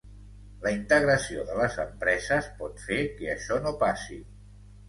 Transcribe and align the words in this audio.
La 0.63 0.71
integració 0.75 1.43
de 1.51 1.57
les 1.59 1.77
empreses 1.85 2.49
pot 2.63 2.81
fer 2.87 2.99
que 3.21 3.31
això 3.37 3.63
no 3.67 3.79
passi. 3.85 4.19